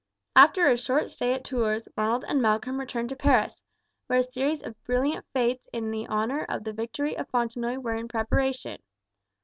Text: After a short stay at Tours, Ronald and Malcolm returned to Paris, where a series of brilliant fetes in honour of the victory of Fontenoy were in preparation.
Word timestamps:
After 0.35 0.67
a 0.67 0.77
short 0.77 1.11
stay 1.11 1.31
at 1.35 1.43
Tours, 1.43 1.87
Ronald 1.95 2.25
and 2.27 2.41
Malcolm 2.41 2.79
returned 2.79 3.09
to 3.09 3.15
Paris, 3.15 3.61
where 4.07 4.17
a 4.17 4.23
series 4.23 4.63
of 4.63 4.83
brilliant 4.83 5.27
fetes 5.31 5.69
in 5.71 5.93
honour 6.07 6.43
of 6.49 6.63
the 6.63 6.73
victory 6.73 7.15
of 7.15 7.29
Fontenoy 7.29 7.77
were 7.77 7.93
in 7.95 8.07
preparation. 8.07 8.81